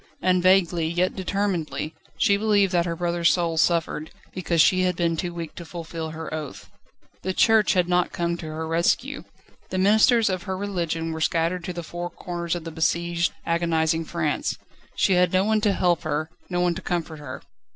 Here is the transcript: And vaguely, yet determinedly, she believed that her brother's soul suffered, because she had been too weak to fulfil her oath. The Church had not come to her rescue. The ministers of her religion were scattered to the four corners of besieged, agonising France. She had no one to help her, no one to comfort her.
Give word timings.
And 0.19 0.41
vaguely, 0.41 0.87
yet 0.87 1.15
determinedly, 1.15 1.93
she 2.17 2.35
believed 2.35 2.71
that 2.73 2.87
her 2.87 2.95
brother's 2.95 3.29
soul 3.31 3.55
suffered, 3.57 4.09
because 4.33 4.59
she 4.59 4.81
had 4.81 4.95
been 4.95 5.15
too 5.15 5.31
weak 5.31 5.53
to 5.53 5.63
fulfil 5.63 6.09
her 6.09 6.33
oath. 6.33 6.71
The 7.21 7.33
Church 7.35 7.73
had 7.75 7.87
not 7.87 8.11
come 8.11 8.35
to 8.37 8.47
her 8.47 8.67
rescue. 8.67 9.25
The 9.69 9.77
ministers 9.77 10.27
of 10.27 10.41
her 10.49 10.57
religion 10.57 11.11
were 11.11 11.21
scattered 11.21 11.63
to 11.65 11.73
the 11.73 11.83
four 11.83 12.09
corners 12.09 12.55
of 12.55 12.63
besieged, 12.63 13.31
agonising 13.45 14.05
France. 14.05 14.57
She 14.95 15.13
had 15.13 15.31
no 15.31 15.43
one 15.43 15.61
to 15.61 15.71
help 15.73 16.01
her, 16.01 16.31
no 16.49 16.61
one 16.61 16.73
to 16.73 16.81
comfort 16.81 17.19
her. 17.19 17.43